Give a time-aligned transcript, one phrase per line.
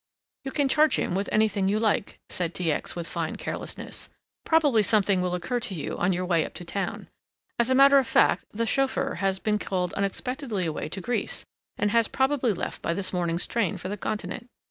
[0.43, 2.71] "You can charge him with anything you like," said T.
[2.71, 4.09] X., with fine carelessness,
[4.43, 7.07] "probably something will occur to you on your way up to town.
[7.59, 11.45] As a matter of fact the chauffeur has been called unexpectedly away to Greece
[11.77, 14.47] and has probably left by this morning's train for the Continent.